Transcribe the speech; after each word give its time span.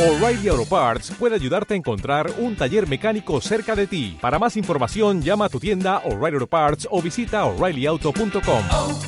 O'Reilly 0.00 0.48
Auto 0.48 0.64
Parts 0.64 1.10
puede 1.18 1.34
ayudarte 1.34 1.74
a 1.74 1.76
encontrar 1.76 2.32
un 2.38 2.56
taller 2.56 2.88
mecánico 2.88 3.38
cerca 3.42 3.76
de 3.76 3.86
ti. 3.86 4.16
Para 4.18 4.38
más 4.38 4.56
información, 4.56 5.20
llama 5.20 5.44
a 5.44 5.48
tu 5.50 5.60
tienda 5.60 5.98
O'Reilly 6.06 6.36
Auto 6.36 6.46
Parts 6.46 6.88
o 6.90 7.02
visita 7.02 7.44
oreillyauto.com. 7.44 8.64
oh, 8.72 8.98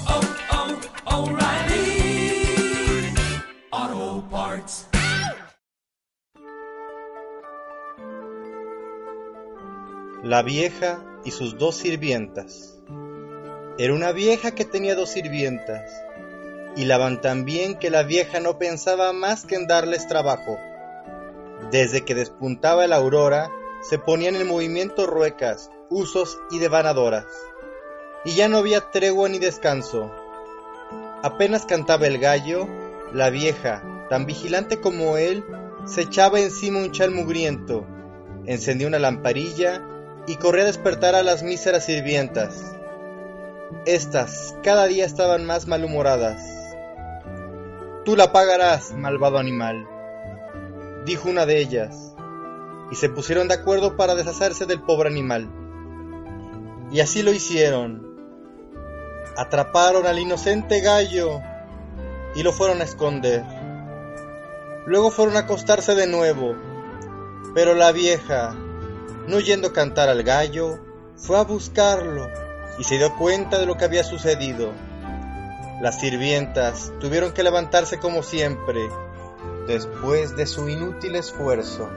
oh, 3.73 4.25
Parts. 4.31 4.89
La 10.23 10.43
vieja 10.43 11.03
y 11.25 11.31
sus 11.31 11.57
dos 11.57 11.77
sirvientas. 11.77 12.79
Era 13.79 13.95
una 13.95 14.13
vieja 14.13 14.51
que 14.51 14.67
tenía 14.67 14.95
dos 14.95 15.09
sirvientas, 15.09 15.91
y 16.77 16.85
la 16.85 16.99
van 16.99 17.23
tan 17.23 17.47
bien 17.47 17.79
que 17.79 17.89
la 17.89 18.03
vieja 18.03 18.41
no 18.41 18.59
pensaba 18.59 19.15
más 19.15 19.47
que 19.47 19.55
en 19.55 19.67
darles 19.67 20.07
trabajo. 20.07 20.59
Desde 21.71 22.05
que 22.05 22.15
despuntaba 22.15 22.87
la 22.87 22.97
aurora, 22.97 23.51
se 23.83 23.99
ponían 23.99 24.37
en 24.37 24.47
movimiento 24.47 25.07
ruecas, 25.07 25.71
usos 25.91 26.39
y 26.51 26.59
devanadoras, 26.59 27.27
y 28.25 28.35
ya 28.35 28.49
no 28.49 28.59
había 28.59 28.91
tregua 28.91 29.29
ni 29.29 29.39
descanso. 29.39 30.11
Apenas 31.23 31.67
cantaba 31.67 32.07
el 32.07 32.19
gallo, 32.19 32.69
la 33.13 33.31
vieja, 33.31 34.07
tan 34.09 34.27
vigilante 34.27 34.81
como 34.81 35.17
él, 35.17 35.45
se 35.85 36.03
echaba 36.03 36.41
encima 36.41 36.79
un 36.79 36.93
chal 36.93 37.11
mugriento, 37.11 37.87
encendía 38.47 38.87
una 38.87 38.99
lamparilla 38.99 39.83
y 40.27 40.37
corría 40.37 40.63
a 40.63 40.67
despertar 40.67 41.15
a 41.15 41.23
las 41.23 41.43
míseras 41.43 41.87
sirvientas. 41.87 42.63
Estas 43.87 44.55
cada 44.63 44.87
día 44.87 45.05
estaban 45.05 45.45
más 45.45 45.67
malhumoradas. 45.67 46.41
Tú 48.05 48.17
la 48.17 48.33
pagarás, 48.33 48.93
malvado 48.93 49.39
animal, 49.39 49.89
dijo 51.05 51.29
una 51.29 51.47
de 51.47 51.59
ellas, 51.59 52.15
y 52.91 52.97
se 52.97 53.09
pusieron 53.09 53.49
de 53.49 53.55
acuerdo 53.55 53.97
para 53.97 54.15
deshacerse 54.15 54.67
del 54.67 54.83
pobre 54.83 55.09
animal. 55.09 55.51
Y 56.91 57.01
así 57.01 57.23
lo 57.23 57.33
hicieron. 57.33 58.07
Atraparon 59.37 60.07
al 60.07 60.19
inocente 60.19 60.81
gallo 60.81 61.41
y 62.35 62.43
lo 62.43 62.53
fueron 62.53 62.81
a 62.81 62.85
esconder. 62.85 63.45
Luego 64.85 65.11
fueron 65.11 65.37
a 65.37 65.41
acostarse 65.41 65.95
de 65.95 66.07
nuevo, 66.07 66.55
pero 67.55 67.75
la 67.75 67.93
vieja, 67.93 68.55
no 69.27 69.41
yendo 69.41 69.73
cantar 69.73 70.09
al 70.09 70.23
gallo, 70.23 70.79
fue 71.17 71.39
a 71.39 71.45
buscarlo 71.45 72.29
y 72.79 72.85
se 72.85 72.99
dio 72.99 73.17
cuenta 73.17 73.59
de 73.59 73.67
lo 73.67 73.77
que 73.77 73.85
había 73.85 74.05
sucedido. 74.05 74.73
Las 75.81 76.01
sirvientas 76.01 76.93
tuvieron 77.01 77.33
que 77.33 77.43
levantarse 77.43 77.99
como 77.99 78.23
siempre, 78.23 78.81
después 79.67 80.37
de 80.37 80.47
su 80.47 80.69
inútil 80.69 81.17
esfuerzo. 81.17 81.89